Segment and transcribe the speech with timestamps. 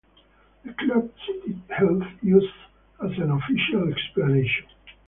[0.65, 2.51] The club cited health issues
[3.03, 4.65] as an official explanation.